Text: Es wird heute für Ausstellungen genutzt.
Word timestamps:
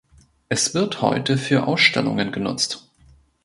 Es 0.49 0.73
wird 0.73 1.03
heute 1.03 1.37
für 1.37 1.67
Ausstellungen 1.67 2.31
genutzt. 2.31 2.89